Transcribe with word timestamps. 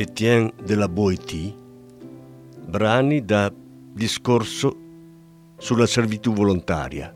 Etienne 0.00 0.52
de 0.62 0.76
la 0.76 0.86
Boétie, 0.88 1.52
brani 2.68 3.24
da 3.24 3.52
discorso 3.52 4.76
sulla 5.56 5.86
servitù 5.86 6.32
volontaria. 6.32 7.12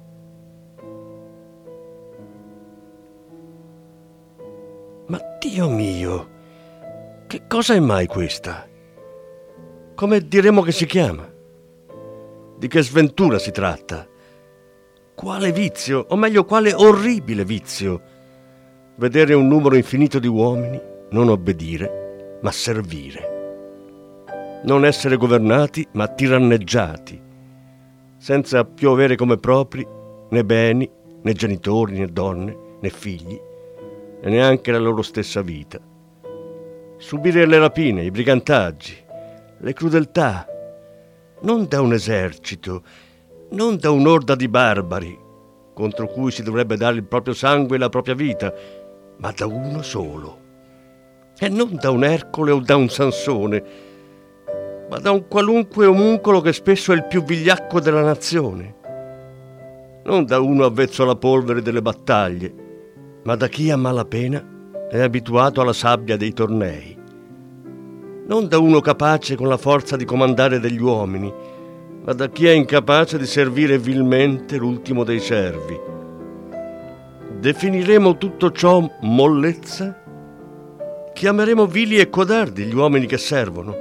Ma 5.07 5.21
Dio 5.39 5.69
mio, 5.69 6.29
che 7.29 7.43
cosa 7.47 7.75
è 7.75 7.79
mai 7.79 8.09
questa? 8.09 8.69
Come 9.95 10.27
diremo 10.27 10.63
che 10.63 10.73
si 10.73 10.85
chiama? 10.85 11.33
Di 12.59 12.67
che 12.67 12.83
sventura 12.83 13.39
si 13.39 13.53
tratta? 13.53 14.09
Quale 15.15 15.53
vizio, 15.53 16.05
o 16.09 16.17
meglio 16.17 16.45
quale 16.45 16.75
orribile 16.75 17.45
vizio, 17.45 18.03
vedere 18.97 19.35
un 19.35 19.47
numero 19.47 19.77
infinito 19.77 20.19
di 20.19 20.27
uomini 20.27 20.81
non 21.11 21.29
obbedire 21.29 22.02
ma 22.43 22.51
servire. 22.51 23.31
Non 24.65 24.85
essere 24.85 25.17
governati, 25.17 25.87
ma 25.93 26.07
tiranneggiati, 26.09 27.21
senza 28.19 28.65
più 28.65 28.91
avere 28.91 29.17
come 29.17 29.39
propri 29.39 29.87
né 30.31 30.45
beni, 30.45 30.89
né 31.23 31.33
genitori, 31.33 31.99
né 31.99 32.07
donne, 32.07 32.57
né 32.81 32.91
figli, 32.91 33.41
e 34.21 34.29
neanche 34.29 34.71
la 34.71 34.79
loro 34.79 35.03
stessa 35.03 35.43
vita. 35.43 35.81
Subire 36.97 37.47
le 37.47 37.59
rapine, 37.59 38.05
i 38.05 38.11
brigantaggi, 38.11 38.97
le 39.59 39.73
crudeltà, 39.73 40.47
non 41.41 41.67
da 41.67 41.81
un 41.81 41.93
esercito, 41.93 42.83
non 43.51 43.77
da 43.77 43.91
un'orda 43.91 44.37
di 44.37 44.49
barbari, 44.49 45.19
contro 45.75 46.07
cui 46.07 46.31
si 46.31 46.43
dovrebbe 46.43 46.77
dare 46.77 46.97
il 46.97 47.05
proprio 47.05 47.35
sangue 47.35 47.77
e 47.77 47.79
la 47.79 47.89
propria 47.89 48.15
vita, 48.15 48.53
ma 49.19 49.33
da 49.33 49.47
uno 49.47 49.83
solo 49.83 50.42
e 51.43 51.49
non 51.49 51.75
da 51.75 51.91
un 51.91 52.05
Ercole 52.05 52.53
o 52.53 52.61
da 52.61 52.77
un 52.77 52.89
Sansone, 52.89 53.65
ma 54.89 54.99
da 54.99 55.11
un 55.11 55.27
qualunque 55.27 55.87
omuncolo 55.87 56.41
che 56.41 56.53
spesso 56.53 56.93
è 56.93 56.95
il 56.95 57.07
più 57.07 57.25
vigliacco 57.25 57.81
della 57.81 58.03
nazione. 58.03 58.77
Non 60.05 60.25
da 60.25 60.39
uno 60.39 60.65
avvezzo 60.65 61.03
alla 61.03 61.17
polvere 61.17 61.61
delle 61.61 61.83
battaglie, 61.83 62.55
ma 63.25 63.35
da 63.35 63.49
chi 63.49 63.73
a 63.73 63.77
malapena 63.77 64.87
è 64.89 65.01
abituato 65.01 65.61
alla 65.61 65.73
sabbia 65.73 66.17
dei 66.17 66.33
tornei. 66.33 66.97
Non 68.25 68.47
da 68.47 68.59
uno 68.59 68.79
capace 68.79 69.35
con 69.35 69.49
la 69.49 69.57
forza 69.57 69.97
di 69.97 70.05
comandare 70.05 70.61
degli 70.61 70.81
uomini, 70.81 71.33
ma 72.05 72.13
da 72.13 72.29
chi 72.29 72.47
è 72.47 72.53
incapace 72.53 73.19
di 73.19 73.27
servire 73.27 73.79
vilmente 73.79 74.59
l'ultimo 74.59 75.03
dei 75.03 75.19
servi. 75.19 75.77
Definiremo 77.41 78.17
tutto 78.17 78.53
ciò 78.53 78.89
mollezza? 79.01 80.02
Chiameremo 81.13 81.67
vili 81.67 81.99
e 81.99 82.09
codardi 82.09 82.65
gli 82.65 82.75
uomini 82.75 83.07
che 83.07 83.19
servono. 83.19 83.77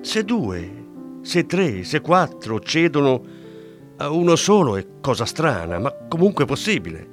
Se 0.00 0.22
due, 0.22 0.70
se 1.22 1.46
tre, 1.46 1.82
se 1.82 2.00
quattro 2.00 2.60
cedono 2.60 3.22
a 3.96 4.10
uno 4.10 4.36
solo 4.36 4.76
è 4.76 4.86
cosa 5.00 5.24
strana, 5.24 5.78
ma 5.78 5.92
comunque 6.08 6.44
possibile. 6.44 7.08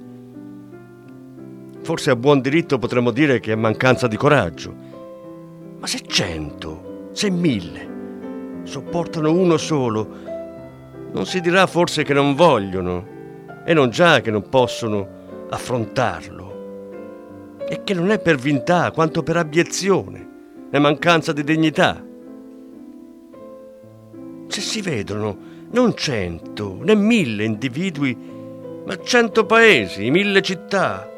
Forse 1.82 2.12
a 2.12 2.16
buon 2.16 2.42
diritto 2.42 2.78
potremmo 2.78 3.12
dire 3.12 3.40
che 3.40 3.54
è 3.54 3.56
mancanza 3.56 4.08
di 4.08 4.18
coraggio. 4.18 4.76
Ma 5.80 5.88
se 5.88 6.02
cento, 6.06 7.10
se 7.14 7.30
mille 7.32 7.96
sopportano 8.64 9.32
uno 9.32 9.58
solo, 9.58 10.08
non 11.12 11.26
si 11.26 11.40
dirà 11.40 11.66
forse 11.66 12.04
che 12.04 12.14
non 12.14 12.36
vogliono 12.36 13.16
e 13.66 13.74
non 13.74 13.90
già 13.90 14.22
che 14.22 14.32
non 14.32 14.48
possono 14.50 15.46
affrontarlo 15.50 16.47
e 17.68 17.84
che 17.84 17.94
non 17.94 18.12
è 18.12 18.20
per 18.20 18.38
vintà 18.38 18.92
quanto 18.92 19.24
per 19.24 19.38
abiezione 19.38 20.28
e 20.72 20.80
mancanza 20.80 21.34
di 21.34 21.44
dignità. 21.44 22.04
Se 24.48 24.62
si 24.62 24.82
vedono 24.82 25.56
non 25.72 25.94
cento 25.96 26.78
né 26.82 26.96
mille 26.96 27.44
individui, 27.44 28.18
ma 28.86 28.98
cento 29.02 29.46
paesi, 29.46 30.10
mille 30.10 30.42
città, 30.42 31.12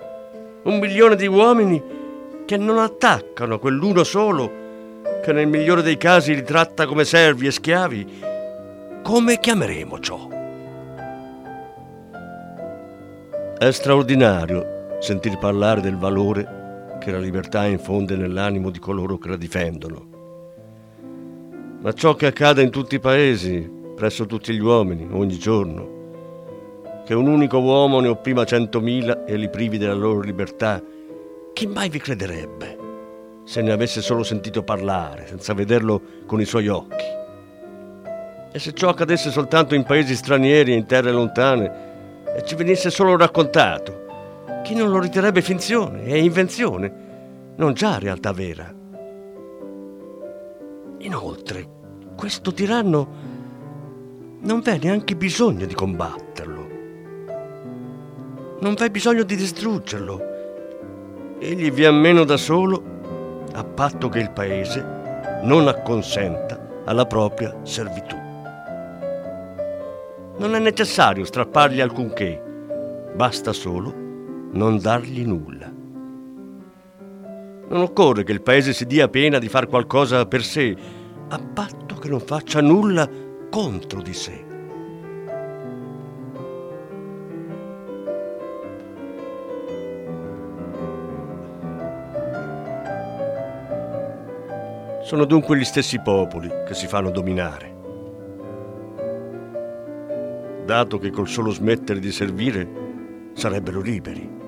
un 0.64 0.80
milione 0.80 1.16
di 1.16 1.28
uomini 1.28 1.82
che 2.46 2.58
non 2.58 2.80
attaccano 2.80 3.60
quell'uno 3.60 4.04
solo 4.04 4.68
che 5.22 5.32
nel 5.32 5.48
migliore 5.48 5.84
dei 5.84 5.98
casi 5.98 6.34
li 6.34 6.44
tratta 6.44 6.88
come 6.88 7.06
servi 7.06 7.46
e 7.46 7.52
schiavi, 7.52 8.08
come 9.04 9.40
chiameremo 9.40 10.00
ciò? 10.00 10.28
È 13.58 13.72
straordinario 13.72 14.79
sentir 15.00 15.38
parlare 15.38 15.82
del 15.82 15.98
valore 15.98 16.98
che 17.00 17.12
la 17.12 17.20
libertà 17.20 17.66
infonde 17.66 18.16
nell'animo 18.16 18.70
di 18.70 18.80
coloro 18.80 19.18
che 19.18 19.30
la 19.30 19.38
difendono. 19.38 20.08
Ma 21.82 21.94
ciò 21.94 22.14
che 22.16 22.26
accade 22.26 22.62
in 22.62 22.70
tutti 22.70 22.96
i 22.96 23.00
paesi, 23.00 23.70
presso 23.96 24.26
tutti 24.26 24.54
gli 24.54 24.60
uomini, 24.60 25.08
ogni 25.12 25.38
giorno, 25.38 25.98
che 27.06 27.14
un 27.16 27.28
unico 27.28 27.60
uomo 27.60 28.02
ne 28.02 28.10
opprima 28.10 28.44
centomila 28.44 29.24
e 29.24 29.38
li 29.38 29.50
privi 29.50 29.78
della 29.78 29.94
loro 29.94 30.20
libertà, 30.20 30.84
chi 31.54 31.66
mai 31.66 31.90
vi 31.90 32.00
crederebbe 32.00 32.78
se 33.46 33.62
ne 33.62 33.72
avesse 33.72 34.02
solo 34.02 34.24
sentito 34.24 34.62
parlare, 34.62 35.26
senza 35.26 35.54
vederlo 35.54 36.02
con 36.26 36.40
i 36.40 36.46
suoi 36.46 36.68
occhi? 36.68 37.06
E 38.52 38.60
se 38.60 38.74
ciò 38.74 38.90
accadesse 38.90 39.32
soltanto 39.32 39.74
in 39.74 39.84
paesi 39.84 40.16
stranieri 40.16 40.74
e 40.74 40.76
in 40.76 40.86
terre 40.86 41.12
lontane 41.12 41.88
e 42.36 42.44
ci 42.44 42.56
venisse 42.56 42.90
solo 42.90 43.16
raccontato, 43.16 43.99
chi 44.70 44.76
non 44.76 44.92
lo 44.92 45.00
riterrebbe 45.00 45.42
finzione 45.42 46.04
e 46.04 46.24
invenzione, 46.24 46.94
non 47.56 47.74
già 47.74 47.98
realtà 47.98 48.32
vera. 48.32 48.72
Inoltre, 51.00 51.70
questo 52.16 52.54
tiranno 52.54 53.08
non 54.42 54.60
v'è 54.60 54.78
neanche 54.78 55.16
bisogno 55.16 55.66
di 55.66 55.74
combatterlo. 55.74 56.68
Non 58.60 58.76
v'è 58.76 58.92
bisogno 58.92 59.24
di 59.24 59.36
distruggerlo. 59.36 60.22
Egli 61.40 61.72
vi 61.72 61.90
meno 61.90 62.24
da 62.24 62.38
solo 62.38 62.84
a 63.52 63.64
patto 63.64 64.08
che 64.08 64.20
il 64.20 64.30
paese 64.30 65.42
non 65.46 65.68
acconsenta 65.68 66.84
alla 66.86 67.08
propria 67.08 67.58
servitù. 67.64 68.16
Non 70.38 70.54
è 70.54 70.60
necessario 70.60 71.26
strappargli 71.26 71.82
alcunché, 71.82 72.40
basta 73.16 73.52
solo 73.52 74.09
non 74.52 74.80
dargli 74.80 75.26
nulla. 75.26 75.72
Non 77.68 77.82
occorre 77.82 78.24
che 78.24 78.32
il 78.32 78.42
paese 78.42 78.74
si 78.74 78.86
dia 78.86 79.08
pena 79.08 79.38
di 79.38 79.48
far 79.48 79.68
qualcosa 79.68 80.26
per 80.26 80.44
sé, 80.44 80.76
a 81.28 81.40
patto 81.40 81.96
che 81.96 82.10
non 82.10 82.20
faccia 82.20 82.62
nulla 82.62 83.08
contro 83.50 84.02
di 84.02 84.14
sé. 84.14 84.48
Sono 95.04 95.26
dunque 95.26 95.58
gli 95.58 95.64
stessi 95.64 96.00
popoli 96.02 96.48
che 96.68 96.74
si 96.74 96.88
fanno 96.88 97.10
dominare. 97.10 97.78
Dato 100.66 101.00
che 101.00 101.10
col 101.10 101.28
solo 101.28 101.50
smettere 101.50 102.00
di 102.00 102.12
servire 102.12 102.68
sarebbero 103.34 103.82
liberi. 103.82 104.39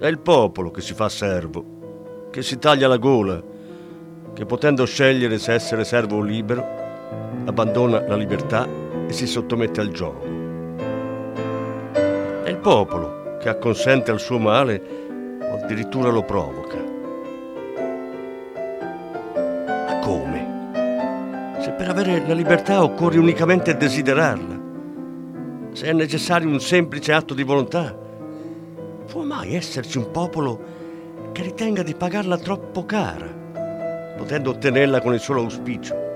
È 0.00 0.06
il 0.06 0.18
popolo 0.18 0.70
che 0.70 0.80
si 0.80 0.94
fa 0.94 1.10
servo, 1.10 2.28
che 2.30 2.40
si 2.40 2.58
taglia 2.58 2.88
la 2.88 2.96
gola, 2.96 3.38
che 4.32 4.46
potendo 4.46 4.86
scegliere 4.86 5.36
se 5.38 5.52
essere 5.52 5.84
servo 5.84 6.16
o 6.16 6.22
libero, 6.22 6.66
abbandona 7.44 8.00
la 8.08 8.16
libertà 8.16 8.66
e 9.06 9.12
si 9.12 9.26
sottomette 9.26 9.82
al 9.82 9.90
gioco. 9.90 10.24
È 12.42 12.48
il 12.48 12.56
popolo 12.56 13.36
che 13.42 13.50
acconsente 13.50 14.10
al 14.10 14.20
suo 14.20 14.38
male 14.38 15.38
o 15.42 15.62
addirittura 15.62 16.08
lo 16.08 16.22
provoca. 16.22 16.78
come? 20.00 21.58
Se 21.60 21.72
per 21.72 21.90
avere 21.90 22.26
la 22.26 22.32
libertà 22.32 22.82
occorre 22.82 23.18
unicamente 23.18 23.76
desiderarla, 23.76 24.60
se 25.72 25.86
è 25.88 25.92
necessario 25.92 26.48
un 26.48 26.58
semplice 26.58 27.12
atto 27.12 27.34
di 27.34 27.42
volontà, 27.42 28.08
può 29.10 29.24
mai 29.24 29.56
esserci 29.56 29.98
un 29.98 30.12
popolo 30.12 30.60
che 31.32 31.42
ritenga 31.42 31.82
di 31.82 31.96
pagarla 31.96 32.38
troppo 32.38 32.84
cara, 32.84 33.26
potendo 34.16 34.50
ottenerla 34.50 35.00
con 35.00 35.12
il 35.14 35.20
solo 35.20 35.40
auspicio? 35.40 36.09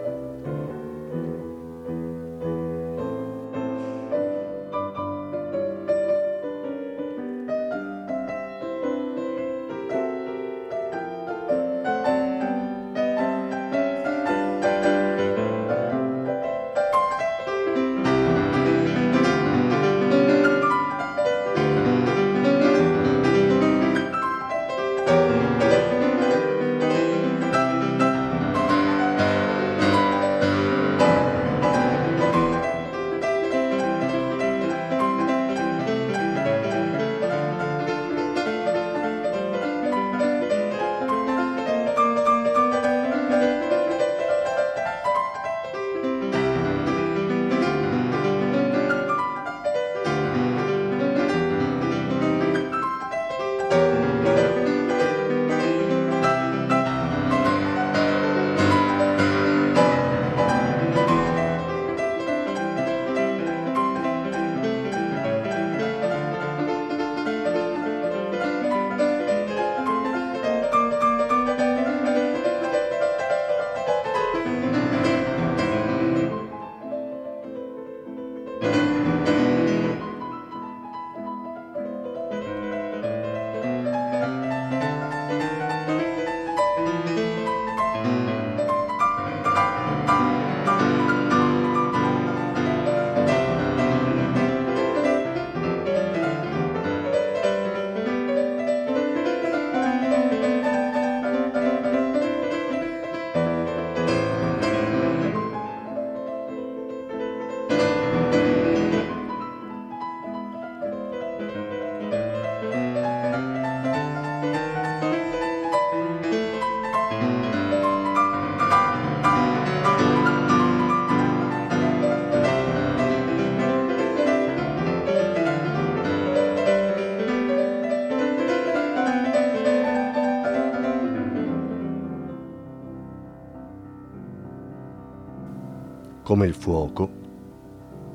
Come 136.35 136.47
il 136.47 136.55
fuoco, 136.55 137.09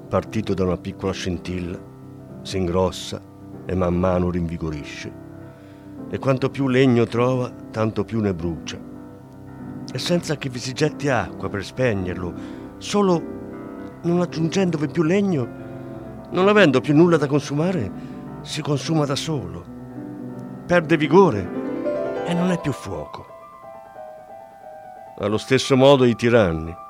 partito 0.10 0.54
da 0.54 0.66
una 0.66 0.75
piccola 0.75 1.13
scintilla, 1.13 1.79
si 2.41 2.58
ingrossa 2.58 3.22
e 3.65 3.74
man 3.74 3.96
mano 3.96 4.29
rinvigorisce. 4.29 5.10
E 6.10 6.20
quanto 6.20 6.50
più 6.50 6.67
legno 6.67 7.05
trova, 7.05 7.50
tanto 7.72 8.03
più 8.03 8.20
ne 8.20 8.34
brucia. 8.34 8.77
E 9.89 9.98
senza 9.98 10.36
che 10.36 10.50
vi 10.50 10.60
si 10.60 10.74
getti 10.74 11.08
acqua 11.08 11.48
per 11.48 11.63
spegnerlo, 11.63 12.34
solo 12.77 13.22
non 14.01 14.20
aggiungendovi 14.20 14.89
più 14.89 15.03
legno, 15.03 15.48
non 16.32 16.50
avendo 16.50 16.82
più 16.82 16.93
nulla 16.93 17.15
da 17.15 17.27
consumare, 17.27 17.89
si 18.41 18.62
consuma 18.62 19.05
da 19.05 19.15
solo. 19.15 19.63
Perde 20.65 20.98
vigore 20.98 22.25
e 22.25 22.34
non 22.34 22.51
è 22.51 22.60
più 22.60 22.74
fuoco. 22.74 23.25
Allo 25.20 25.38
stesso 25.38 25.77
modo 25.77 26.03
i 26.03 26.15
tiranni 26.15 26.88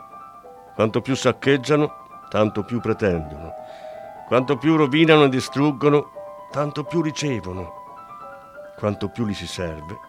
quanto 0.79 1.01
più 1.01 1.13
saccheggiano, 1.13 1.91
tanto 2.29 2.63
più 2.63 2.79
pretendono. 2.79 3.51
Quanto 4.27 4.55
più 4.55 4.77
rovinano 4.77 5.25
e 5.25 5.29
distruggono, 5.29 6.11
tanto 6.51 6.85
più 6.85 7.01
ricevono. 7.01 7.73
Quanto 8.77 9.09
più 9.09 9.25
li 9.25 9.33
si 9.33 9.45
serve, 9.45 9.99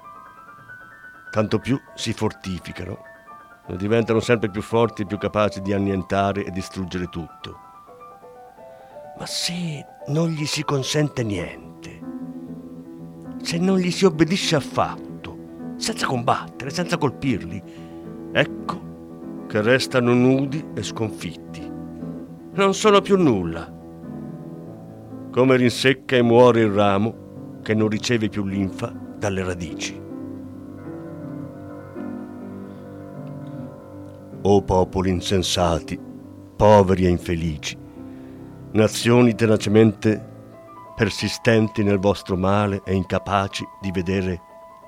tanto 1.33 1.59
più 1.59 1.77
si 1.97 2.13
fortificano 2.13 2.99
e 3.67 3.77
diventano 3.77 4.21
sempre 4.21 4.49
più 4.49 4.63
forti 4.63 5.03
e 5.03 5.07
più 5.07 5.19
capaci 5.19 5.61
di 5.61 5.73
annientare 5.73 6.45
e 6.45 6.53
distruggere 6.53 7.09
tutto. 7.09 7.59
Ma 9.19 9.27
se 9.27 9.85
non 10.07 10.29
gli 10.29 10.47
si 10.47 10.63
consente 10.63 11.25
niente, 11.25 12.01
se 13.43 13.59
non 13.59 13.77
gli 13.77 13.91
si 13.91 14.05
obbedisce 14.05 14.55
affatto, 14.55 15.75
senza 15.79 16.07
combattere, 16.07 16.71
senza 16.71 16.97
colpirli, 16.97 18.31
ecco 18.31 18.90
che 19.51 19.61
restano 19.63 20.15
nudi 20.15 20.65
e 20.75 20.83
sconfitti. 20.85 21.69
Non 22.53 22.73
sono 22.73 23.01
più 23.01 23.17
nulla. 23.17 23.69
Come 25.33 25.57
rinsecca 25.57 26.15
e 26.15 26.23
muore 26.23 26.61
il 26.61 26.71
ramo 26.71 27.59
che 27.61 27.75
non 27.75 27.89
riceve 27.89 28.29
più 28.29 28.45
linfa 28.45 28.95
dalle 29.19 29.43
radici. 29.43 30.01
O 34.43 34.63
popoli 34.63 35.11
insensati, 35.11 35.99
poveri 36.55 37.07
e 37.07 37.09
infelici, 37.09 37.77
nazioni 38.71 39.35
tenacemente 39.35 40.29
persistenti 40.95 41.83
nel 41.83 41.99
vostro 41.99 42.37
male 42.37 42.83
e 42.85 42.95
incapaci 42.95 43.65
di 43.81 43.91
vedere 43.91 44.41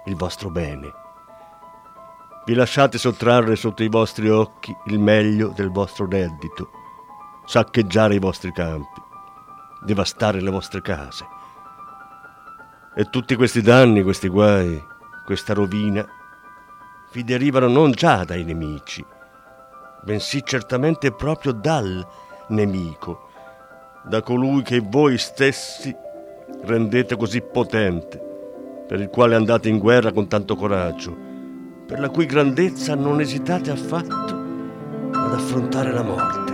il 0.04 0.14
vostro 0.14 0.50
bene 0.50 1.00
vi 2.44 2.54
lasciate 2.54 2.98
sottrarre 2.98 3.54
sotto 3.54 3.84
i 3.84 3.88
vostri 3.88 4.28
occhi 4.28 4.74
il 4.86 4.98
meglio 4.98 5.52
del 5.54 5.70
vostro 5.70 6.08
reddito, 6.08 6.70
saccheggiare 7.44 8.16
i 8.16 8.18
vostri 8.18 8.52
campi, 8.52 9.00
devastare 9.84 10.40
le 10.40 10.50
vostre 10.50 10.82
case. 10.82 11.24
E 12.94 13.04
tutti 13.04 13.36
questi 13.36 13.62
danni, 13.62 14.02
questi 14.02 14.28
guai, 14.28 14.82
questa 15.24 15.54
rovina, 15.54 16.04
vi 17.12 17.22
derivano 17.22 17.68
non 17.68 17.92
già 17.92 18.24
dai 18.24 18.42
nemici, 18.42 19.04
bensì 20.02 20.42
certamente 20.44 21.12
proprio 21.12 21.52
dal 21.52 22.04
nemico, 22.48 23.28
da 24.02 24.20
colui 24.20 24.62
che 24.62 24.80
voi 24.80 25.16
stessi 25.16 25.94
rendete 26.64 27.16
così 27.16 27.40
potente, 27.40 28.20
per 28.88 28.98
il 28.98 29.08
quale 29.08 29.36
andate 29.36 29.68
in 29.68 29.78
guerra 29.78 30.12
con 30.12 30.26
tanto 30.26 30.56
coraggio, 30.56 31.30
per 31.92 32.00
la 32.00 32.08
cui 32.08 32.24
grandezza 32.24 32.94
non 32.94 33.20
esitate 33.20 33.70
affatto 33.70 34.34
ad 35.12 35.34
affrontare 35.34 35.92
la 35.92 36.02
morte. 36.02 36.50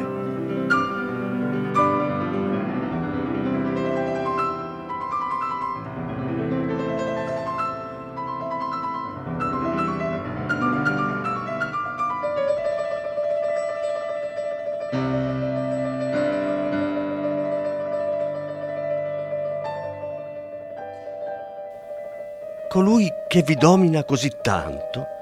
colui 22.69 23.11
che 23.27 23.43
vi 23.43 23.55
domina 23.55 24.05
così 24.05 24.31
tanto 24.41 25.18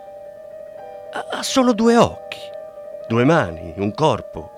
ha 1.30 1.42
solo 1.42 1.73
due 1.73 1.96
occhi, 1.96 2.38
due 3.08 3.25
mani, 3.25 3.75
un 3.76 3.94
corpo. 3.94 4.50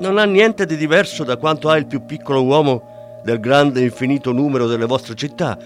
Non 0.00 0.18
ha 0.18 0.24
niente 0.24 0.66
di 0.66 0.76
diverso 0.76 1.24
da 1.24 1.36
quanto 1.36 1.68
ha 1.68 1.76
il 1.76 1.86
più 1.86 2.04
piccolo 2.04 2.42
uomo 2.42 3.20
del 3.22 3.38
grande 3.40 3.80
e 3.80 3.84
infinito 3.84 4.32
numero 4.32 4.66
delle 4.66 4.86
vostre 4.86 5.14
città, 5.14 5.58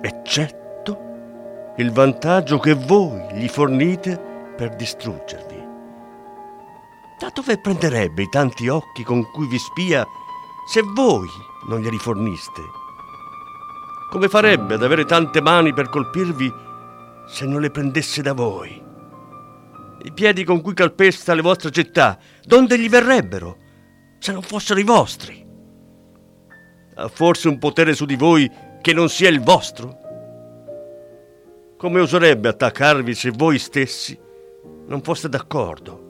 eccetto 0.00 0.66
il 1.78 1.92
vantaggio 1.92 2.58
che 2.58 2.72
voi 2.72 3.34
gli 3.34 3.48
fornite 3.48 4.18
per 4.56 4.74
distruggervi. 4.74 5.64
Da 7.18 7.30
dove 7.34 7.60
prenderebbe 7.60 8.22
i 8.22 8.28
tanti 8.28 8.68
occhi 8.68 9.02
con 9.02 9.30
cui 9.30 9.46
vi 9.46 9.58
spia 9.58 10.06
se 10.66 10.80
voi 10.94 11.28
non 11.68 11.80
glieli 11.80 11.98
forniste? 11.98 12.62
Come 14.10 14.28
farebbe 14.28 14.74
ad 14.74 14.82
avere 14.82 15.04
tante 15.04 15.42
mani 15.42 15.74
per 15.74 15.90
colpirvi 15.90 16.50
se 17.28 17.44
non 17.44 17.60
le 17.60 17.70
prendesse 17.70 18.22
da 18.22 18.32
voi? 18.32 18.85
I 20.02 20.12
piedi 20.12 20.44
con 20.44 20.60
cui 20.60 20.74
calpesta 20.74 21.34
le 21.34 21.42
vostre 21.42 21.70
città, 21.70 22.18
donde 22.44 22.78
gli 22.78 22.88
verrebbero 22.88 23.58
se 24.18 24.32
non 24.32 24.42
fossero 24.42 24.78
i 24.78 24.84
vostri? 24.84 25.44
Ha 26.94 27.08
forse 27.08 27.48
un 27.48 27.58
potere 27.58 27.94
su 27.94 28.04
di 28.04 28.16
voi 28.16 28.50
che 28.80 28.92
non 28.92 29.08
sia 29.08 29.28
il 29.28 29.40
vostro? 29.40 29.98
Come 31.76 32.00
oserebbe 32.00 32.48
attaccarvi 32.48 33.14
se 33.14 33.30
voi 33.30 33.58
stessi 33.58 34.18
non 34.86 35.02
foste 35.02 35.28
d'accordo? 35.28 36.04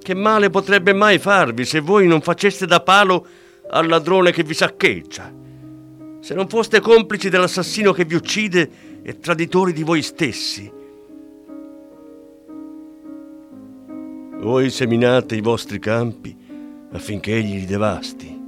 Che 0.00 0.14
male 0.14 0.50
potrebbe 0.50 0.92
mai 0.92 1.18
farvi 1.18 1.64
se 1.64 1.80
voi 1.80 2.06
non 2.06 2.20
faceste 2.20 2.66
da 2.66 2.80
palo 2.80 3.26
al 3.70 3.86
ladrone 3.86 4.32
che 4.32 4.42
vi 4.42 4.54
saccheggia? 4.54 5.40
se 6.22 6.34
non 6.34 6.48
foste 6.48 6.78
complici 6.78 7.28
dell'assassino 7.28 7.92
che 7.92 8.04
vi 8.04 8.14
uccide 8.14 8.70
e 9.02 9.18
traditori 9.18 9.72
di 9.72 9.82
voi 9.82 10.02
stessi. 10.02 10.70
Voi 14.42 14.70
seminate 14.70 15.36
i 15.36 15.40
vostri 15.40 15.78
campi 15.78 16.36
affinché 16.90 17.36
egli 17.36 17.60
li 17.60 17.64
devasti. 17.64 18.40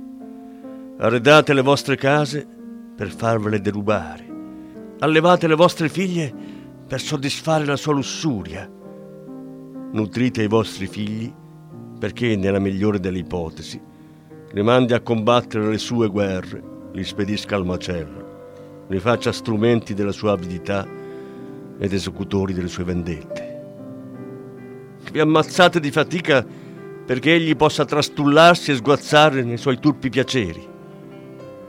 Arredate 0.99 1.55
le 1.55 1.63
vostre 1.63 1.95
case 1.95 2.45
per 2.97 3.11
farvele 3.11 3.61
derubare. 3.61 4.27
Allevate 4.99 5.47
le 5.47 5.55
vostre 5.55 5.89
figlie 5.89 6.35
per 6.85 7.01
soddisfare 7.01 7.65
la 7.65 7.77
sua 7.77 7.93
lussuria. 7.93 8.69
Nutrite 9.93 10.43
i 10.43 10.49
vostri 10.49 10.89
figli 10.89 11.33
perché, 11.97 12.35
nella 12.35 12.59
migliore 12.59 12.99
delle 12.99 13.19
ipotesi, 13.19 13.81
li 14.51 14.63
mandi 14.63 14.95
a 14.95 15.01
combattere 15.01 15.69
le 15.69 15.79
sue 15.79 16.09
guerre 16.09 16.89
li 16.93 17.05
spedisca 17.05 17.55
al 17.55 17.65
macello, 17.65 18.87
li 18.89 18.99
faccia 18.99 19.31
strumenti 19.31 19.95
della 19.95 20.11
sua 20.11 20.33
avidità 20.33 20.85
ed 21.79 21.93
esecutori 21.93 22.53
delle 22.53 22.67
sue 22.67 22.83
vendette. 22.83 23.54
Vi 25.11 25.21
ammazzate 25.21 25.81
di 25.81 25.91
fatica 25.91 26.45
perché 27.05 27.35
egli 27.35 27.55
possa 27.55 27.85
trastullarsi 27.85 28.71
e 28.71 28.77
sguazzare 28.77 29.43
nei 29.43 29.59
suoi 29.59 29.79
turpi 29.79 30.09
piaceri. 30.09 30.67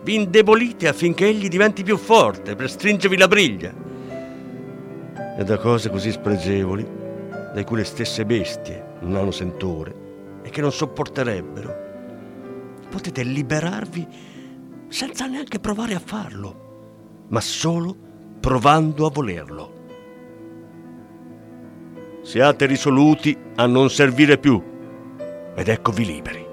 Vi 0.03 0.15
indebolite 0.15 0.87
affinché 0.87 1.27
egli 1.27 1.47
diventi 1.47 1.83
più 1.83 1.97
forte 1.97 2.55
per 2.55 2.69
stringervi 2.69 3.17
la 3.17 3.27
briglia. 3.27 3.73
E 5.37 5.43
da 5.43 5.57
cose 5.57 5.89
così 5.89 6.11
spregevoli, 6.11 6.87
da 7.53 7.63
cui 7.63 7.77
le 7.77 7.83
stesse 7.83 8.25
bestie 8.25 8.97
non 9.01 9.15
hanno 9.15 9.31
sentore 9.31 10.39
e 10.43 10.49
che 10.49 10.61
non 10.61 10.71
sopporterebbero, 10.71 11.83
potete 12.89 13.23
liberarvi 13.23 14.07
senza 14.87 15.25
neanche 15.25 15.59
provare 15.59 15.95
a 15.95 16.01
farlo, 16.03 17.25
ma 17.29 17.41
solo 17.41 17.95
provando 18.39 19.05
a 19.05 19.09
volerlo. 19.09 19.84
Siate 22.25 22.65
risoluti 22.65 23.37
a 23.57 23.67
non 23.67 23.91
servire 23.91 24.39
più 24.39 24.59
ed 25.53 25.67
eccovi 25.67 26.05
liberi. 26.05 26.43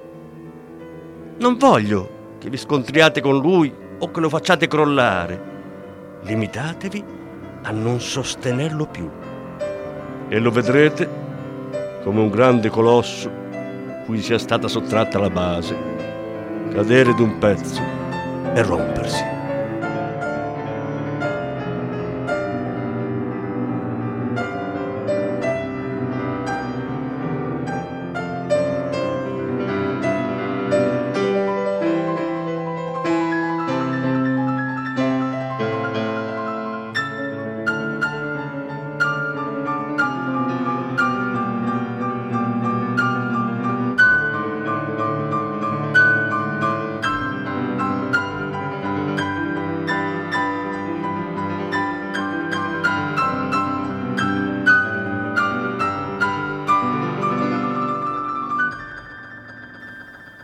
Non 1.38 1.56
voglio 1.56 2.34
che 2.36 2.50
vi 2.50 2.58
scontriate 2.58 3.22
con 3.22 3.40
lui 3.40 3.72
o 3.98 4.10
che 4.10 4.20
lo 4.20 4.28
facciate 4.28 4.68
crollare. 4.68 6.20
Limitatevi 6.24 7.02
a 7.62 7.70
non 7.70 8.02
sostenerlo 8.02 8.84
più. 8.84 9.08
E 10.28 10.38
lo 10.38 10.50
vedrete 10.50 11.08
come 12.04 12.20
un 12.20 12.28
grande 12.28 12.68
colosso 12.68 13.30
cui 14.04 14.20
sia 14.20 14.36
stata 14.36 14.68
sottratta 14.68 15.18
la 15.18 15.30
base, 15.30 15.74
cadere 16.70 17.14
d'un 17.14 17.38
pezzo 17.38 17.80
e 18.52 18.62
rompersi. 18.62 19.31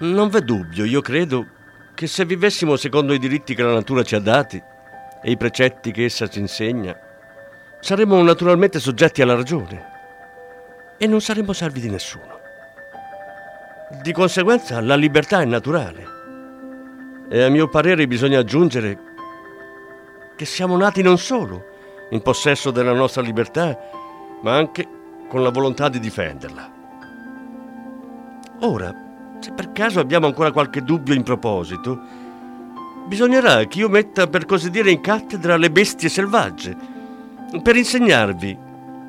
Non 0.08 0.28
v'è 0.30 0.40
dubbio, 0.40 0.84
io 0.84 1.02
credo, 1.02 1.46
che 1.94 2.06
se 2.06 2.24
vivessimo 2.24 2.76
secondo 2.76 3.12
i 3.12 3.18
diritti 3.18 3.54
che 3.54 3.62
la 3.62 3.74
natura 3.74 4.02
ci 4.02 4.14
ha 4.14 4.20
dati 4.20 4.62
e 5.22 5.30
i 5.30 5.36
precetti 5.36 5.90
che 5.90 6.04
essa 6.04 6.28
ci 6.28 6.38
insegna, 6.38 6.98
saremmo 7.80 8.20
naturalmente 8.22 8.80
soggetti 8.80 9.20
alla 9.20 9.34
ragione 9.34 10.96
e 10.96 11.06
non 11.06 11.20
saremmo 11.20 11.52
servi 11.52 11.80
di 11.80 11.90
nessuno. 11.90 12.40
Di 14.02 14.12
conseguenza 14.12 14.80
la 14.80 14.96
libertà 14.96 15.42
è 15.42 15.44
naturale 15.44 16.06
e 17.28 17.42
a 17.42 17.48
mio 17.50 17.68
parere 17.68 18.06
bisogna 18.06 18.38
aggiungere 18.38 18.98
che 20.36 20.44
siamo 20.46 20.76
nati 20.76 21.02
non 21.02 21.18
solo 21.18 21.64
in 22.10 22.22
possesso 22.22 22.70
della 22.70 22.94
nostra 22.94 23.20
libertà, 23.20 23.78
ma 24.42 24.54
anche 24.54 24.86
con 25.28 25.42
la 25.42 25.50
volontà 25.50 25.90
di 25.90 25.98
difenderla. 25.98 26.72
Ora, 28.60 29.06
se 29.40 29.52
per 29.52 29.72
caso 29.72 30.00
abbiamo 30.00 30.26
ancora 30.26 30.52
qualche 30.52 30.82
dubbio 30.82 31.14
in 31.14 31.22
proposito, 31.22 31.98
bisognerà 33.06 33.64
che 33.64 33.78
io 33.78 33.88
metta 33.88 34.26
per 34.26 34.44
così 34.44 34.70
dire 34.70 34.90
in 34.90 35.00
cattedra 35.00 35.56
le 35.56 35.70
bestie 35.70 36.08
selvagge, 36.08 36.76
per 37.62 37.76
insegnarvi 37.76 38.58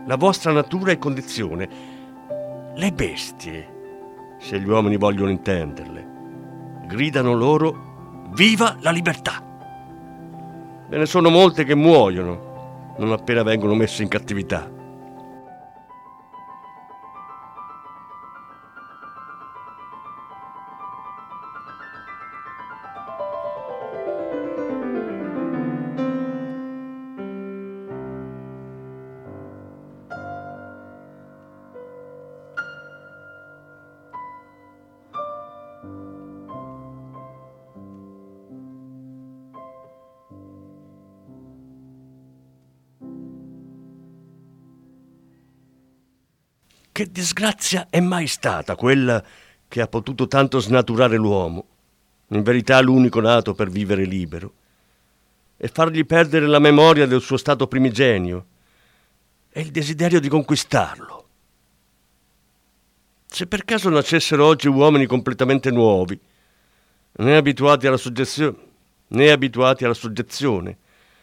la 0.05 0.15
vostra 0.15 0.51
natura 0.51 0.91
e 0.91 0.97
condizione. 0.97 1.69
Le 2.75 2.91
bestie, 2.91 4.37
se 4.39 4.59
gli 4.59 4.67
uomini 4.67 4.97
vogliono 4.97 5.29
intenderle, 5.29 6.07
gridano 6.87 7.33
loro 7.33 8.27
viva 8.33 8.77
la 8.79 8.91
libertà. 8.91 9.43
Ve 10.87 10.97
ne 10.97 11.05
sono 11.05 11.29
molte 11.29 11.63
che 11.63 11.75
muoiono 11.75 12.47
non 12.99 13.13
appena 13.13 13.43
vengono 13.43 13.75
messe 13.75 14.03
in 14.03 14.09
cattività. 14.09 14.78
Che 46.99 47.09
disgrazia 47.09 47.87
è 47.89 48.01
mai 48.01 48.27
stata 48.27 48.75
quella 48.75 49.23
che 49.69 49.79
ha 49.79 49.87
potuto 49.87 50.27
tanto 50.27 50.59
snaturare 50.59 51.15
l'uomo, 51.15 51.65
in 52.27 52.43
verità 52.43 52.81
l'unico 52.81 53.21
nato 53.21 53.53
per 53.53 53.69
vivere 53.69 54.03
libero, 54.03 54.53
e 55.55 55.69
fargli 55.69 56.05
perdere 56.05 56.45
la 56.45 56.59
memoria 56.59 57.05
del 57.05 57.21
suo 57.21 57.37
stato 57.37 57.67
primigenio 57.67 58.45
e 59.49 59.61
il 59.61 59.71
desiderio 59.71 60.19
di 60.19 60.27
conquistarlo. 60.27 61.27
Se 63.27 63.47
per 63.47 63.63
caso 63.63 63.87
nascessero 63.87 64.45
oggi 64.45 64.67
uomini 64.67 65.05
completamente 65.05 65.71
nuovi, 65.71 66.19
né 67.13 67.37
abituati 67.37 67.87
alla 67.87 67.95
soggezione, 67.95 68.57
né 69.07 69.31
abituati 69.31 69.85
alla 69.85 69.93
soggezione, 69.93 70.77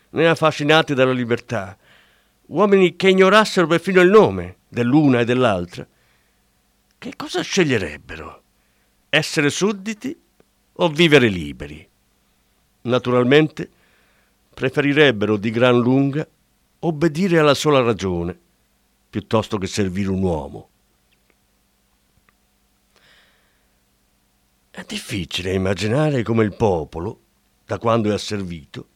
né 0.09 0.27
affascinati 0.27 0.95
dalla 0.95 1.13
libertà, 1.13 1.77
uomini 2.47 2.97
che 2.97 3.11
ignorassero 3.11 3.67
perfino 3.67 4.01
il 4.01 4.11
nome 4.11 4.57
dell'una 4.69 5.21
e 5.21 5.25
dell'altra, 5.25 5.87
che 6.99 7.13
cosa 7.17 7.43
sceglierebbero? 7.43 8.43
Essere 9.09 9.51
sudditi 9.51 10.19
o 10.73 10.89
vivere 10.89 11.29
liberi? 11.29 11.87
Naturalmente 12.83 13.71
preferirebbero 14.53 15.37
di 15.37 15.51
gran 15.51 15.79
lunga 15.79 16.27
obbedire 16.81 17.39
alla 17.39 17.55
sola 17.55 17.81
ragione 17.81 18.39
piuttosto 19.09 19.59
che 19.59 19.67
servire 19.67 20.11
un 20.11 20.23
uomo. 20.23 20.69
È 24.71 24.85
difficile 24.87 25.55
immaginare 25.55 26.23
come 26.23 26.45
il 26.45 26.55
popolo, 26.55 27.21
da 27.65 27.79
quando 27.79 28.11
è 28.11 28.13
asservito, 28.13 28.89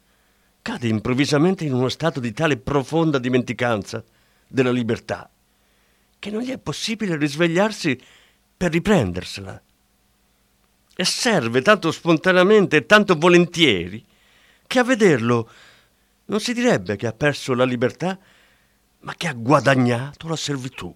cade 0.71 0.87
improvvisamente 0.87 1.65
in 1.65 1.75
uno 1.75 1.89
stato 1.89 2.21
di 2.21 2.33
tale 2.33 2.57
profonda 2.57 3.19
dimenticanza 3.19 4.05
della 4.47 4.71
libertà 4.71 5.29
che 6.19 6.31
non 6.31 6.43
gli 6.43 6.51
è 6.51 6.59
possibile 6.59 7.17
risvegliarsi 7.17 7.99
per 8.57 8.71
riprendersela. 8.71 9.61
E 10.95 11.05
serve 11.05 11.63
tanto 11.63 11.91
spontaneamente 11.91 12.77
e 12.77 12.87
tanto 12.87 13.17
volentieri 13.17 14.05
che 14.67 14.79
a 14.79 14.85
vederlo 14.85 15.51
non 16.27 16.41
si 16.41 16.53
direbbe 16.53 16.97
che 16.97 17.07
ha 17.07 17.13
perso 17.15 17.55
la 17.55 17.65
libertà, 17.65 18.19
ma 19.01 19.15
che 19.15 19.29
ha 19.29 19.33
guadagnato 19.33 20.29
la 20.29 20.37
servitù. 20.37 20.95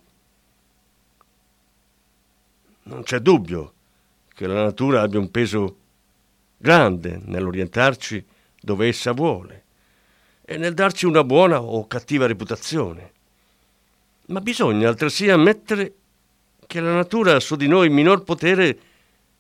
Non 2.82 3.02
c'è 3.02 3.18
dubbio 3.18 3.72
che 4.34 4.46
la 4.46 4.62
natura 4.62 5.00
abbia 5.00 5.18
un 5.18 5.30
peso 5.30 5.78
grande 6.58 7.18
nell'orientarci 7.24 8.24
dove 8.60 8.88
essa 8.88 9.12
vuole 9.12 9.63
e 10.44 10.58
nel 10.58 10.74
darci 10.74 11.06
una 11.06 11.24
buona 11.24 11.62
o 11.62 11.86
cattiva 11.86 12.26
reputazione. 12.26 13.12
Ma 14.26 14.40
bisogna 14.40 14.88
altresì 14.88 15.30
ammettere 15.30 15.94
che 16.66 16.80
la 16.80 16.94
natura 16.94 17.36
ha 17.36 17.40
su 17.40 17.56
di 17.56 17.66
noi 17.66 17.88
minor 17.88 18.24
potere 18.24 18.78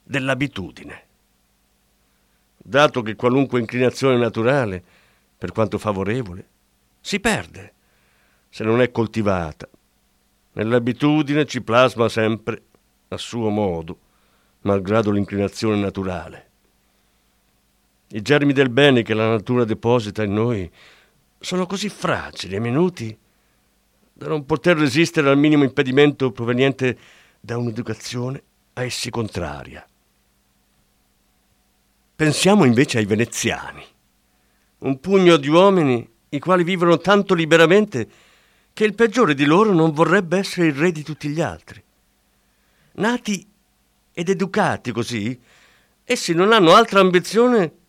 dell'abitudine. 0.02 1.02
Dato 2.56 3.02
che 3.02 3.16
qualunque 3.16 3.60
inclinazione 3.60 4.16
naturale, 4.16 4.82
per 5.36 5.52
quanto 5.52 5.78
favorevole, 5.78 6.48
si 7.00 7.20
perde 7.20 7.72
se 8.48 8.64
non 8.64 8.80
è 8.80 8.90
coltivata. 8.90 9.68
Nell'abitudine 10.52 11.44
ci 11.44 11.60
plasma 11.60 12.08
sempre 12.08 12.62
a 13.08 13.16
suo 13.18 13.50
modo 13.50 13.98
malgrado 14.60 15.10
l'inclinazione 15.10 15.76
naturale. 15.76 16.50
I 18.14 18.22
germi 18.22 18.52
del 18.52 18.70
bene 18.70 19.02
che 19.02 19.12
la 19.12 19.28
natura 19.28 19.64
deposita 19.64 20.22
in 20.22 20.34
noi 20.34 20.70
sono 21.40 21.66
così 21.66 21.88
fragili 21.88 22.54
e 22.54 22.60
minuti 22.60 23.18
da 24.12 24.28
non 24.28 24.46
poter 24.46 24.76
resistere 24.76 25.28
al 25.28 25.36
minimo 25.36 25.64
impedimento 25.64 26.30
proveniente 26.30 26.96
da 27.40 27.58
un'educazione 27.58 28.42
a 28.74 28.84
essi 28.84 29.10
contraria. 29.10 29.84
Pensiamo 32.14 32.64
invece 32.64 32.98
ai 32.98 33.04
veneziani, 33.04 33.84
un 34.78 35.00
pugno 35.00 35.36
di 35.36 35.48
uomini 35.48 36.08
i 36.28 36.38
quali 36.38 36.62
vivono 36.62 36.98
tanto 36.98 37.34
liberamente 37.34 38.08
che 38.72 38.84
il 38.84 38.94
peggiore 38.94 39.34
di 39.34 39.44
loro 39.44 39.72
non 39.72 39.90
vorrebbe 39.90 40.38
essere 40.38 40.68
il 40.68 40.74
re 40.74 40.92
di 40.92 41.02
tutti 41.02 41.28
gli 41.30 41.40
altri. 41.40 41.82
Nati 42.92 43.44
ed 44.12 44.28
educati 44.28 44.92
così, 44.92 45.36
essi 46.04 46.32
non 46.32 46.52
hanno 46.52 46.74
altra 46.74 47.00
ambizione 47.00 47.82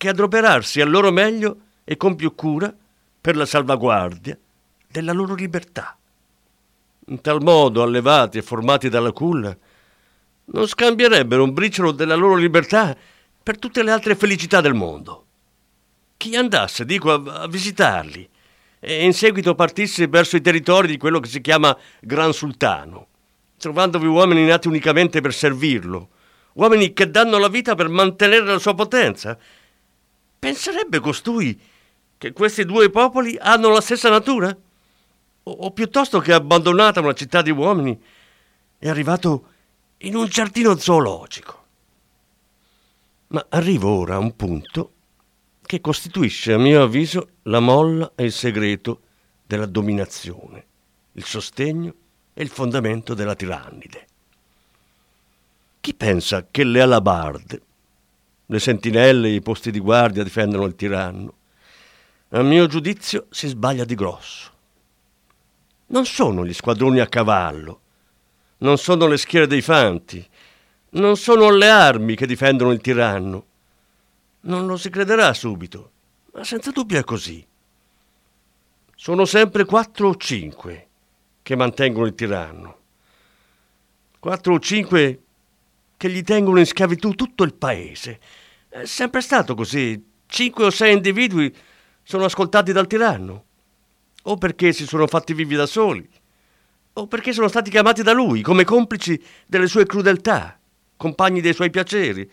che 0.00 0.08
adoperarsi 0.08 0.80
al 0.80 0.88
loro 0.88 1.12
meglio 1.12 1.56
e 1.84 1.98
con 1.98 2.16
più 2.16 2.34
cura 2.34 2.74
per 3.20 3.36
la 3.36 3.44
salvaguardia 3.44 4.34
della 4.90 5.12
loro 5.12 5.34
libertà. 5.34 5.94
In 7.08 7.20
tal 7.20 7.42
modo, 7.42 7.82
allevati 7.82 8.38
e 8.38 8.42
formati 8.42 8.88
dalla 8.88 9.12
culla, 9.12 9.54
non 10.46 10.66
scambierebbero 10.66 11.44
un 11.44 11.52
briciolo 11.52 11.92
della 11.92 12.14
loro 12.14 12.36
libertà 12.36 12.96
per 13.42 13.58
tutte 13.58 13.82
le 13.82 13.90
altre 13.90 14.14
felicità 14.14 14.62
del 14.62 14.72
mondo. 14.72 15.26
Chi 16.16 16.34
andasse, 16.34 16.86
dico, 16.86 17.12
a, 17.12 17.42
a 17.42 17.46
visitarli 17.46 18.26
e 18.78 19.04
in 19.04 19.12
seguito 19.12 19.54
partisse 19.54 20.06
verso 20.06 20.36
i 20.36 20.40
territori 20.40 20.88
di 20.88 20.96
quello 20.96 21.20
che 21.20 21.28
si 21.28 21.42
chiama 21.42 21.76
Gran 22.00 22.32
Sultano, 22.32 23.08
trovandovi 23.58 24.06
uomini 24.06 24.46
nati 24.46 24.66
unicamente 24.66 25.20
per 25.20 25.34
servirlo, 25.34 26.08
uomini 26.54 26.94
che 26.94 27.10
danno 27.10 27.36
la 27.36 27.48
vita 27.48 27.74
per 27.74 27.90
mantenere 27.90 28.46
la 28.46 28.58
sua 28.58 28.74
potenza. 28.74 29.38
Penserebbe 30.40 31.00
costui 31.00 31.60
che 32.16 32.32
questi 32.32 32.64
due 32.64 32.88
popoli 32.88 33.36
hanno 33.38 33.68
la 33.68 33.82
stessa 33.82 34.08
natura? 34.08 34.48
O, 35.42 35.50
o 35.50 35.70
piuttosto 35.72 36.18
che 36.18 36.32
abbandonata 36.32 37.00
una 37.00 37.12
città 37.12 37.42
di 37.42 37.50
uomini 37.50 38.02
è 38.78 38.88
arrivato 38.88 39.48
in 39.98 40.16
un 40.16 40.24
giardino 40.26 40.78
zoologico. 40.78 41.64
Ma 43.28 43.44
arrivo 43.50 43.90
ora 43.90 44.14
a 44.14 44.18
un 44.18 44.34
punto 44.34 44.92
che 45.60 45.82
costituisce, 45.82 46.54
a 46.54 46.58
mio 46.58 46.82
avviso, 46.82 47.28
la 47.42 47.60
molla 47.60 48.12
e 48.14 48.24
il 48.24 48.32
segreto 48.32 49.02
della 49.46 49.66
dominazione, 49.66 50.66
il 51.12 51.24
sostegno 51.24 51.94
è 52.32 52.40
il 52.40 52.48
fondamento 52.48 53.12
della 53.12 53.34
tirannide. 53.34 54.06
Chi 55.80 55.94
pensa 55.94 56.46
che 56.50 56.64
le 56.64 56.80
alabarde, 56.80 57.62
le 58.50 58.58
sentinelle 58.58 59.28
e 59.28 59.34
i 59.34 59.40
posti 59.40 59.70
di 59.70 59.78
guardia 59.78 60.24
difendono 60.24 60.64
il 60.64 60.74
tiranno, 60.74 61.34
a 62.30 62.42
mio 62.42 62.66
giudizio 62.66 63.26
si 63.30 63.46
sbaglia 63.46 63.84
di 63.84 63.94
grosso. 63.94 64.50
Non 65.86 66.04
sono 66.04 66.44
gli 66.44 66.52
squadroni 66.52 66.98
a 66.98 67.06
cavallo, 67.06 67.80
non 68.58 68.76
sono 68.76 69.06
le 69.06 69.18
schiere 69.18 69.46
dei 69.46 69.62
fanti, 69.62 70.28
non 70.90 71.16
sono 71.16 71.50
le 71.50 71.68
armi 71.68 72.16
che 72.16 72.26
difendono 72.26 72.72
il 72.72 72.80
tiranno. 72.80 73.46
Non 74.42 74.66
lo 74.66 74.76
si 74.76 74.90
crederà 74.90 75.32
subito, 75.32 75.90
ma 76.32 76.42
senza 76.42 76.72
dubbio 76.72 76.98
è 76.98 77.04
così. 77.04 77.46
Sono 78.96 79.24
sempre 79.26 79.64
quattro 79.64 80.08
o 80.08 80.16
cinque 80.16 80.88
che 81.42 81.54
mantengono 81.54 82.06
il 82.06 82.16
tiranno. 82.16 82.78
Quattro 84.18 84.54
o 84.54 84.58
cinque 84.58 85.22
che 85.96 86.10
gli 86.10 86.22
tengono 86.22 86.58
in 86.58 86.66
schiavitù 86.66 87.14
tutto 87.14 87.44
il 87.44 87.54
paese. 87.54 88.18
È 88.72 88.84
sempre 88.84 89.20
stato 89.20 89.56
così. 89.56 90.00
Cinque 90.26 90.66
o 90.66 90.70
sei 90.70 90.92
individui 90.92 91.52
sono 92.04 92.24
ascoltati 92.24 92.70
dal 92.70 92.86
tiranno. 92.86 93.44
O 94.22 94.36
perché 94.36 94.72
si 94.72 94.86
sono 94.86 95.08
fatti 95.08 95.34
vivi 95.34 95.56
da 95.56 95.66
soli, 95.66 96.08
o 96.92 97.06
perché 97.08 97.32
sono 97.32 97.48
stati 97.48 97.68
chiamati 97.68 98.04
da 98.04 98.12
lui 98.12 98.42
come 98.42 98.62
complici 98.62 99.20
delle 99.44 99.66
sue 99.66 99.86
crudeltà, 99.86 100.56
compagni 100.96 101.40
dei 101.40 101.52
suoi 101.52 101.70
piaceri, 101.70 102.30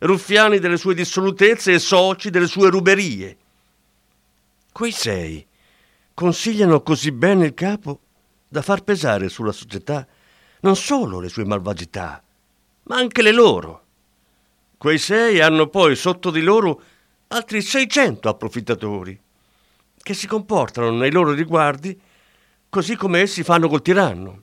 ruffiani 0.00 0.58
delle 0.58 0.76
sue 0.76 0.94
dissolutezze 0.94 1.72
e 1.72 1.78
soci 1.78 2.28
delle 2.28 2.46
sue 2.46 2.68
ruberie. 2.68 3.36
Quei 4.70 4.92
sei 4.92 5.46
consigliano 6.12 6.82
così 6.82 7.10
bene 7.10 7.46
il 7.46 7.54
capo 7.54 8.00
da 8.46 8.60
far 8.60 8.82
pesare 8.84 9.30
sulla 9.30 9.52
società 9.52 10.06
non 10.60 10.76
solo 10.76 11.20
le 11.20 11.30
sue 11.30 11.46
malvagità, 11.46 12.22
ma 12.82 12.96
anche 12.96 13.22
le 13.22 13.32
loro. 13.32 13.84
Quei 14.80 14.96
sei 14.96 15.42
hanno 15.42 15.66
poi 15.66 15.94
sotto 15.94 16.30
di 16.30 16.40
loro 16.40 16.80
altri 17.28 17.60
600 17.60 18.30
approfittatori, 18.30 19.20
che 20.02 20.14
si 20.14 20.26
comportano 20.26 20.90
nei 20.90 21.10
loro 21.10 21.34
riguardi 21.34 22.00
così 22.70 22.96
come 22.96 23.20
essi 23.20 23.42
fanno 23.42 23.68
col 23.68 23.82
tiranno. 23.82 24.42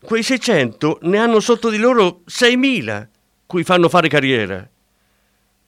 Quei 0.00 0.22
600 0.22 1.00
ne 1.02 1.18
hanno 1.18 1.40
sotto 1.40 1.68
di 1.68 1.78
loro 1.78 2.20
6.000 2.28 3.08
cui 3.46 3.64
fanno 3.64 3.88
fare 3.88 4.06
carriera, 4.06 4.70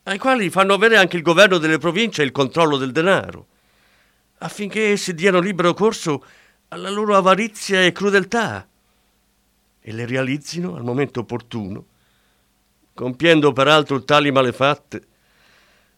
ai 0.05 0.19
quali 0.19 0.49
fanno 0.49 0.73
avere 0.73 0.97
anche 0.97 1.17
il 1.17 1.23
governo 1.23 1.59
delle 1.59 1.79
province 1.79 2.23
e 2.23 2.27
il 2.27 2.31
controllo 2.31 2.77
del 2.77 2.93
denaro, 2.93 3.47
affinché 4.39 4.93
essi 4.93 5.13
diano 5.13 5.41
libero 5.41 5.75
corso 5.75 6.25
alla 6.69 6.89
loro 6.89 7.17
avarizia 7.17 7.83
e 7.83 7.91
crudeltà 7.91 8.65
e 9.81 9.93
le 9.93 10.07
realizzino 10.07 10.77
al 10.77 10.85
momento 10.85 11.19
opportuno, 11.19 11.87
compiendo 12.97 13.53
peraltro 13.53 14.03
tali 14.05 14.33
malefatte 14.33 15.03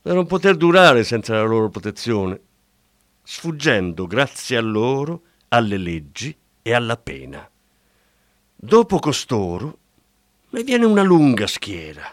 da 0.03 0.13
non 0.13 0.27
poter 0.27 0.57
durare 0.57 1.05
senza 1.05 1.35
la 1.35 1.43
loro 1.43 1.69
protezione, 1.69 2.41
sfuggendo 3.23 4.09
grazie 4.09 4.57
a 4.57 4.61
loro 4.61 5.23
alle 5.51 5.77
leggi 5.77 6.37
e 6.61 6.75
alla 6.75 6.97
pena. 6.97 7.49
Dopo 8.53 8.99
costoro 8.99 9.79
ne 10.51 10.65
viene 10.65 10.87
una 10.87 11.03
lunga 11.03 11.47
schiera. 11.47 12.13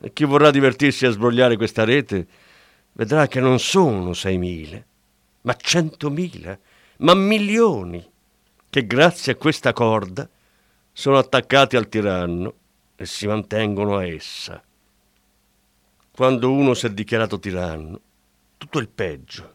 E 0.00 0.12
chi 0.12 0.24
vorrà 0.24 0.52
divertirsi 0.52 1.04
a 1.04 1.10
sbrogliare 1.10 1.56
questa 1.56 1.82
rete 1.82 2.26
vedrà 2.92 3.26
che 3.26 3.40
non 3.40 3.58
sono 3.58 4.12
seimila, 4.12 4.80
ma 5.40 5.56
centomila, 5.56 6.56
ma 6.98 7.14
milioni, 7.14 8.08
che 8.70 8.86
grazie 8.86 9.32
a 9.32 9.36
questa 9.36 9.72
corda 9.72 10.28
sono 10.92 11.18
attaccati 11.18 11.74
al 11.74 11.88
tiranno 11.88 12.54
e 12.96 13.06
si 13.06 13.26
mantengono 13.26 13.96
a 13.96 14.06
essa. 14.06 14.62
Quando 16.10 16.52
uno 16.52 16.74
si 16.74 16.86
è 16.86 16.90
dichiarato 16.90 17.38
tiranno, 17.38 18.00
tutto 18.58 18.78
il 18.78 18.88
peggio, 18.88 19.54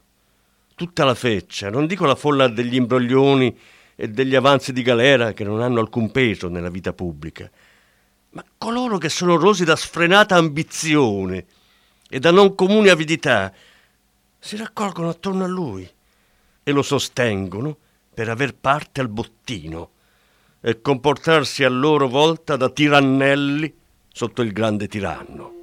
tutta 0.76 1.06
la 1.06 1.16
feccia, 1.16 1.70
non 1.70 1.88
dico 1.88 2.06
la 2.06 2.16
folla 2.16 2.48
degli 2.48 2.76
imbroglioni 2.76 3.58
e 3.96 4.10
degli 4.10 4.36
avanzi 4.36 4.74
di 4.74 4.82
galera 4.82 5.34
che 5.34 5.44
non 5.44 5.62
hanno 5.62 5.80
alcun 5.80 6.12
peso 6.12 6.50
nella 6.50 6.70
vita 6.70 6.94
pubblica, 6.94 7.50
ma 8.32 8.44
coloro 8.58 8.98
che 8.98 9.10
sono 9.10 9.38
rosi 9.38 9.64
da 9.64 9.76
sfrenata 9.76 10.36
ambizione 10.36 11.46
e 12.10 12.20
da 12.20 12.32
non 12.32 12.56
comune 12.56 12.90
avidità 12.90 13.54
si 14.40 14.56
raccolgono 14.56 15.10
attorno 15.10 15.44
a 15.44 15.48
lui 15.48 15.90
e 16.64 16.72
lo 16.72 16.82
sostengono 16.82 17.78
per 18.14 18.30
aver 18.30 18.56
parte 18.56 19.02
al 19.02 19.10
bottino 19.10 19.90
e 20.68 20.82
comportarsi 20.82 21.64
a 21.64 21.70
loro 21.70 22.10
volta 22.10 22.58
da 22.58 22.70
tirannelli 22.70 23.74
sotto 24.12 24.42
il 24.42 24.52
grande 24.52 24.90
tiranno. 24.90 25.54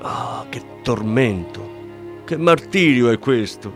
Ah, 0.00 0.46
che 0.48 0.62
tormento, 0.82 1.67
che 2.28 2.36
martirio 2.36 3.08
è 3.08 3.18
questo! 3.18 3.72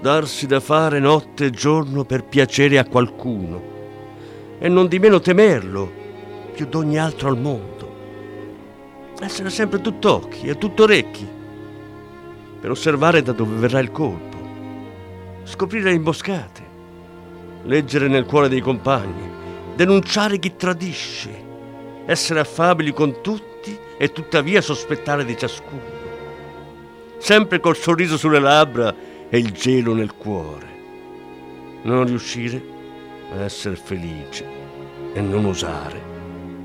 Darsi 0.00 0.46
da 0.46 0.60
fare 0.60 1.00
notte 1.00 1.46
e 1.46 1.50
giorno 1.50 2.04
per 2.04 2.22
piacere 2.22 2.78
a 2.78 2.86
qualcuno 2.86 3.60
e 4.60 4.68
non 4.68 4.86
di 4.86 5.00
meno 5.00 5.18
temerlo 5.18 5.90
più 6.54 6.66
d'ogni 6.66 7.00
altro 7.00 7.28
al 7.28 7.36
mondo. 7.36 7.94
Essere 9.18 9.50
sempre 9.50 9.80
tutt'occhi 9.80 10.46
e 10.46 10.56
tutto 10.56 10.84
orecchi 10.84 11.26
per 12.60 12.70
osservare 12.70 13.22
da 13.22 13.32
dove 13.32 13.56
verrà 13.56 13.80
il 13.80 13.90
colpo, 13.90 14.36
scoprire 15.42 15.88
le 15.88 15.96
imboscate, 15.96 16.62
leggere 17.64 18.06
nel 18.06 18.24
cuore 18.24 18.48
dei 18.48 18.60
compagni, 18.60 19.28
denunciare 19.74 20.38
chi 20.38 20.54
tradisce, 20.54 21.44
essere 22.06 22.38
affabili 22.38 22.92
con 22.92 23.20
tutti 23.20 23.76
e 23.98 24.12
tuttavia 24.12 24.60
sospettare 24.60 25.24
di 25.24 25.36
ciascuno. 25.36 26.05
Sempre 27.18 27.60
col 27.60 27.76
sorriso 27.76 28.16
sulle 28.16 28.38
labbra 28.38 28.94
e 29.28 29.38
il 29.38 29.52
gelo 29.52 29.94
nel 29.94 30.14
cuore. 30.14 30.66
Non 31.82 32.04
riuscire 32.04 32.62
a 33.32 33.42
essere 33.42 33.76
felice 33.76 34.44
e 35.12 35.20
non 35.20 35.44
osare 35.44 36.14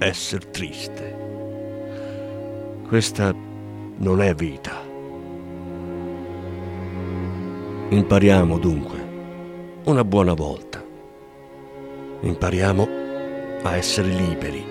essere 0.06 0.50
triste. 0.50 1.16
Questa 2.88 3.34
non 3.98 4.22
è 4.22 4.34
vita. 4.34 4.82
Impariamo 7.90 8.58
dunque, 8.58 9.08
una 9.84 10.04
buona 10.04 10.34
volta. 10.34 10.84
Impariamo 12.22 12.88
a 13.62 13.76
essere 13.76 14.08
liberi. 14.08 14.71